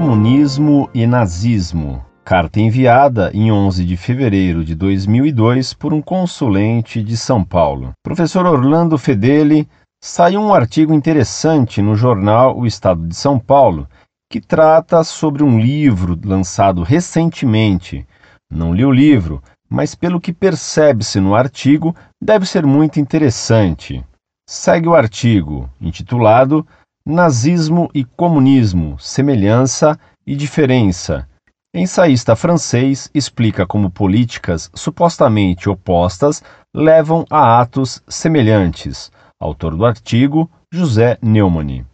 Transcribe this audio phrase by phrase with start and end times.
[0.00, 2.02] Comunismo e Nazismo.
[2.24, 7.92] Carta enviada em 11 de fevereiro de 2002 por um consulente de São Paulo.
[8.02, 9.68] Professor Orlando Fedeli,
[10.02, 13.86] saiu um artigo interessante no jornal O Estado de São Paulo
[14.30, 18.06] que trata sobre um livro lançado recentemente.
[18.50, 24.02] Não li o livro, mas pelo que percebe-se no artigo, deve ser muito interessante.
[24.48, 26.66] Segue o artigo, intitulado
[27.04, 31.26] Nazismo e Comunismo: Semelhança e Diferença.
[31.74, 36.42] Ensaísta francês explica como políticas supostamente opostas
[36.74, 39.10] levam a atos semelhantes.
[39.40, 41.86] Autor do artigo, José Neumann.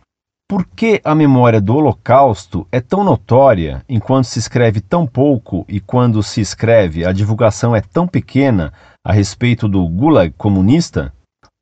[0.49, 5.79] Por que a memória do Holocausto é tão notória enquanto se escreve tão pouco e
[5.79, 8.73] quando se escreve a divulgação é tão pequena
[9.05, 11.13] a respeito do Gulag comunista?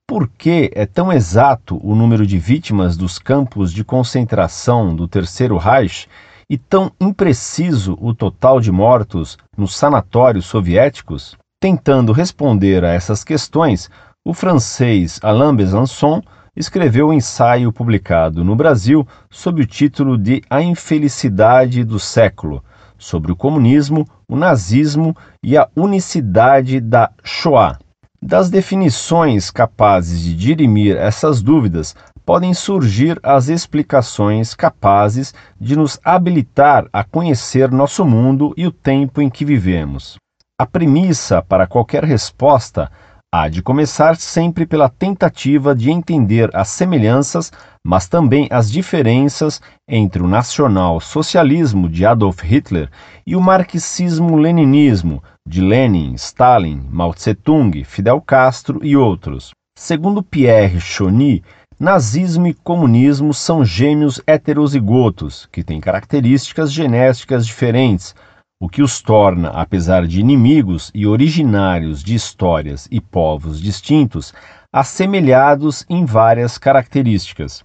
[0.06, 5.56] Por que é tão exato o número de vítimas dos campos de concentração do Terceiro
[5.56, 6.06] Reich
[6.48, 11.38] e tão impreciso o total de mortos nos sanatórios soviéticos?
[11.58, 13.88] Tentando responder a essas questões,
[14.22, 16.20] o francês Alain Besançon
[16.54, 22.62] escreveu um ensaio publicado no Brasil sob o título de A Infelicidade do Século,
[22.98, 27.78] sobre o comunismo, o nazismo e a unicidade da Shoah.
[28.26, 31.94] Das definições capazes de dirimir essas dúvidas,
[32.24, 39.20] podem surgir as explicações capazes de nos habilitar a conhecer nosso mundo e o tempo
[39.20, 40.16] em que vivemos.
[40.58, 42.90] A premissa para qualquer resposta
[43.34, 47.50] há de começar sempre pela tentativa de entender as semelhanças,
[47.84, 52.88] mas também as diferenças entre o nacional-socialismo de Adolf Hitler
[53.26, 59.50] e o marxismo-leninismo de Lenin, Stalin, Mao Tse-tung, Fidel Castro e outros.
[59.76, 61.42] Segundo Pierre Choni,
[61.76, 68.14] nazismo e comunismo são gêmeos heterozigotos que têm características genéticas diferentes
[68.60, 74.32] o que os torna, apesar de inimigos e originários de histórias e povos distintos,
[74.72, 77.64] assemelhados em várias características.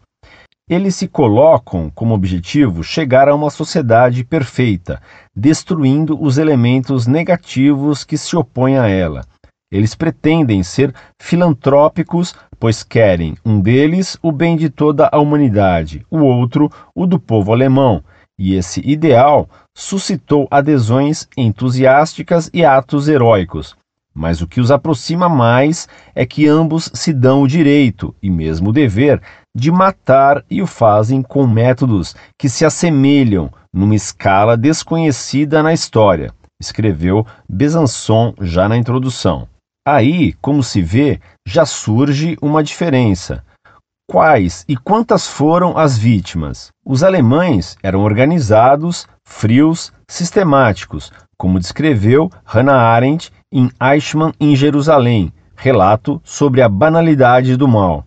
[0.69, 5.01] Eles se colocam como objetivo chegar a uma sociedade perfeita,
[5.35, 9.25] destruindo os elementos negativos que se opõem a ela.
[9.71, 16.19] Eles pretendem ser filantrópicos, pois querem, um deles, o bem de toda a humanidade, o
[16.19, 18.03] outro, o do povo alemão,
[18.37, 19.49] e esse ideal
[19.79, 23.77] suscitou adesões entusiásticas e atos heróicos.
[24.13, 28.69] Mas o que os aproxima mais é que ambos se dão o direito e mesmo
[28.69, 29.21] o dever
[29.55, 36.33] de matar e o fazem com métodos que se assemelham numa escala desconhecida na história,
[36.59, 39.47] escreveu Besançon já na introdução.
[39.87, 43.45] Aí, como se vê, já surge uma diferença.
[44.09, 46.69] Quais e quantas foram as vítimas?
[46.83, 56.19] Os alemães eram organizados, frios, sistemáticos, como descreveu Hannah Arendt em Eichmann em Jerusalém, relato
[56.25, 58.03] sobre a banalidade do mal.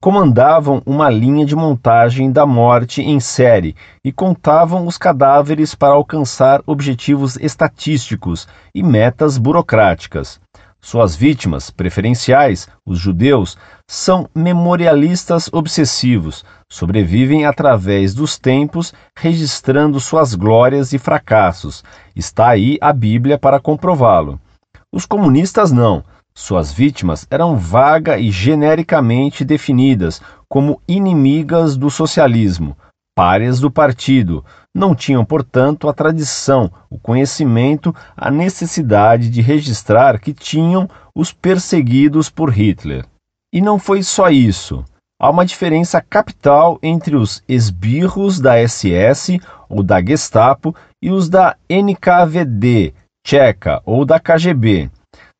[0.00, 6.62] Comandavam uma linha de montagem da morte em série e contavam os cadáveres para alcançar
[6.64, 10.40] objetivos estatísticos e metas burocráticas.
[10.84, 13.56] Suas vítimas preferenciais, os judeus,
[13.86, 21.84] são memorialistas obsessivos, sobrevivem através dos tempos, registrando suas glórias e fracassos.
[22.16, 24.40] Está aí a Bíblia para comprová-lo.
[24.92, 26.04] Os comunistas não.
[26.34, 32.76] Suas vítimas eram vaga e genericamente definidas como inimigas do socialismo,
[33.14, 40.32] párias do partido, não tinham, portanto, a tradição, o conhecimento, a necessidade de registrar que
[40.32, 43.04] tinham os perseguidos por Hitler.
[43.52, 44.84] E não foi só isso.
[45.20, 51.56] Há uma diferença capital entre os esbirros da SS ou da Gestapo e os da
[51.68, 52.94] NKVD,
[53.24, 54.90] tcheca ou da KGB.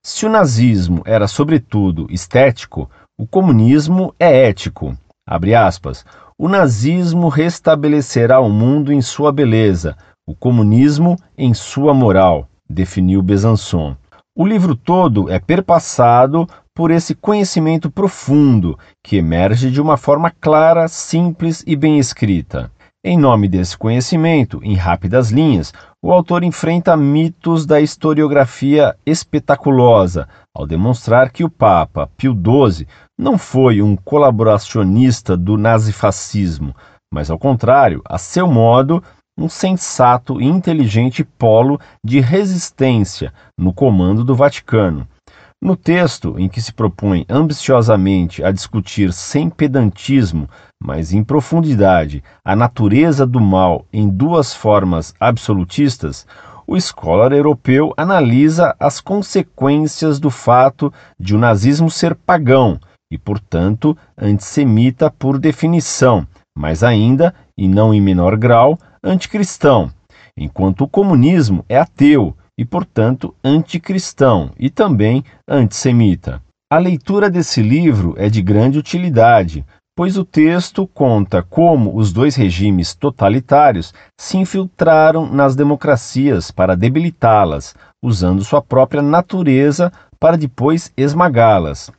[0.05, 4.97] Se o nazismo era sobretudo estético, o comunismo é ético.
[6.39, 9.97] O nazismo restabelecerá o mundo em sua beleza,
[10.27, 13.97] o comunismo em sua moral, definiu Besançon.
[14.35, 20.89] O livro todo é perpassado por esse conhecimento profundo que emerge de uma forma clara,
[20.89, 22.71] simples e bem escrita.
[23.05, 25.73] Em nome desse conhecimento, em rápidas linhas,
[26.05, 33.39] o autor enfrenta mitos da historiografia espetaculosa, ao demonstrar que o Papa Pio XII não
[33.39, 36.75] foi um colaboracionista do nazifascismo,
[37.15, 39.01] mas, ao contrário, a seu modo,
[39.39, 45.07] um sensato e inteligente polo de resistência no comando do Vaticano.
[45.63, 50.49] No texto, em que se propõe ambiciosamente a discutir sem pedantismo,
[50.83, 56.27] mas em profundidade, a natureza do mal em duas formas absolutistas,
[56.67, 63.97] o scholar europeu analisa as consequências do fato de o nazismo ser pagão e, portanto,
[64.19, 66.27] antissemita por definição,
[66.59, 69.93] mas ainda, e não em menor grau, anticristão,
[70.37, 76.43] enquanto o comunismo é ateu e, portanto, anticristão e também antissemita.
[76.71, 79.65] A leitura desse livro é de grande utilidade,
[79.95, 87.75] pois o texto conta como os dois regimes totalitários se infiltraram nas democracias para debilitá-las,
[88.03, 91.93] usando sua própria natureza para depois esmagá-las.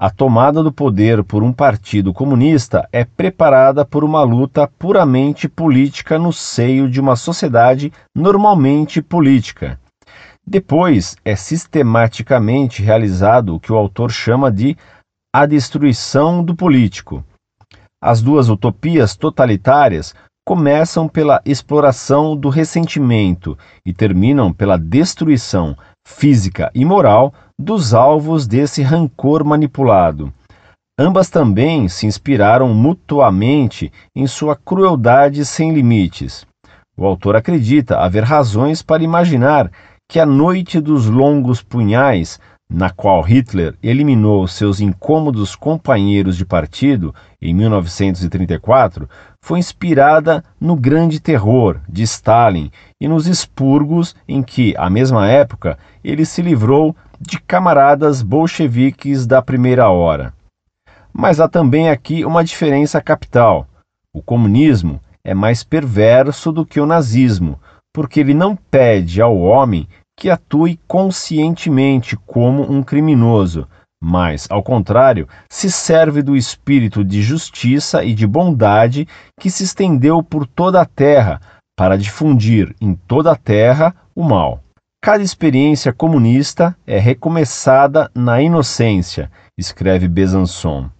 [0.00, 6.16] A tomada do poder por um partido comunista é preparada por uma luta puramente política
[6.16, 9.76] no seio de uma sociedade normalmente política.
[10.46, 14.76] Depois é sistematicamente realizado o que o autor chama de
[15.34, 17.24] a destruição do político.
[18.00, 20.14] As duas utopias totalitárias
[20.46, 25.76] começam pela exploração do ressentimento e terminam pela destruição
[26.08, 30.32] física e moral dos alvos desse rancor manipulado.
[30.98, 36.44] Ambas também se inspiraram mutuamente em sua crueldade sem limites.
[36.96, 39.70] O autor acredita haver razões para imaginar
[40.10, 42.40] que a noite dos longos punhais
[42.70, 49.08] na qual Hitler eliminou seus incômodos companheiros de partido em 1934,
[49.42, 52.70] foi inspirada no Grande Terror de Stalin
[53.00, 59.40] e nos expurgos em que, à mesma época, ele se livrou de camaradas bolcheviques da
[59.40, 60.34] primeira hora.
[61.12, 63.66] Mas há também aqui uma diferença capital.
[64.14, 67.58] O comunismo é mais perverso do que o nazismo,
[67.92, 73.66] porque ele não pede ao homem que atue conscientemente como um criminoso,
[74.00, 79.06] mas, ao contrário, se serve do espírito de justiça e de bondade
[79.38, 81.40] que se estendeu por toda a terra
[81.76, 84.62] para difundir em toda a terra o mal.
[85.02, 90.90] Cada experiência comunista é recomeçada na inocência, escreve Besançon.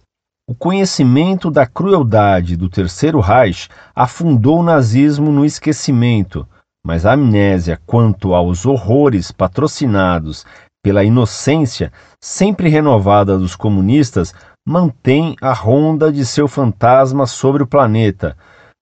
[0.49, 6.47] O conhecimento da crueldade do Terceiro Reich afundou o nazismo no esquecimento,
[6.83, 10.45] mas a amnésia quanto aos horrores patrocinados
[10.83, 11.91] pela inocência
[12.21, 14.33] sempre renovada dos comunistas
[14.65, 18.37] mantém a ronda de seu fantasma sobre o planeta,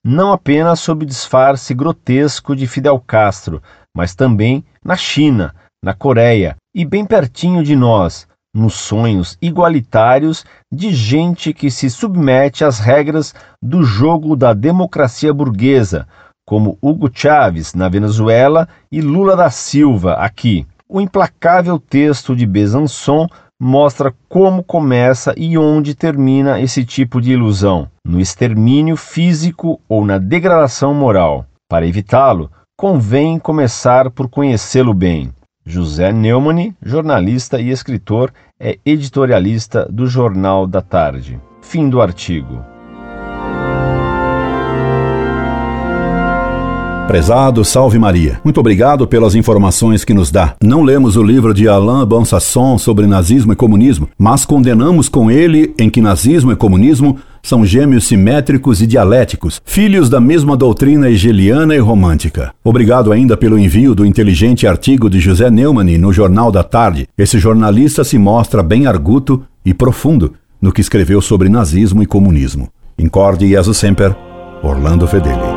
[0.05, 3.61] não apenas sob o disfarce grotesco de Fidel Castro,
[3.95, 5.53] mas também na China,
[5.83, 12.63] na Coreia e bem pertinho de nós, nos sonhos igualitários de gente que se submete
[12.63, 16.07] às regras do jogo da democracia burguesa,
[16.45, 20.65] como Hugo Chávez na Venezuela e Lula da Silva aqui.
[20.89, 23.27] O implacável texto de Besançon
[23.59, 30.17] mostra como começa e onde termina esse tipo de ilusão, no extermínio físico ou na
[30.17, 31.45] degradação moral.
[31.69, 35.33] Para evitá-lo, convém começar por conhecê-lo bem.
[35.65, 41.37] José Neumann, jornalista e escritor, é editorialista do Jornal da Tarde.
[41.61, 42.76] Fim do artigo.
[47.07, 50.55] Prezado Salve Maria, muito obrigado pelas informações que nos dá.
[50.61, 55.73] Não lemos o livro de Alain Bonsasson sobre nazismo e comunismo, mas condenamos com ele
[55.79, 61.73] em que nazismo e comunismo são gêmeos simétricos e dialéticos, filhos da mesma doutrina hegeliana
[61.73, 62.53] e romântica.
[62.61, 67.07] Obrigado ainda pelo envio do inteligente artigo de José Neumann no Jornal da Tarde.
[67.17, 72.67] Esse jornalista se mostra bem arguto e profundo no que escreveu sobre nazismo e comunismo.
[72.99, 74.13] Incorde Jesus Semper,
[74.61, 75.56] Orlando Fedeli.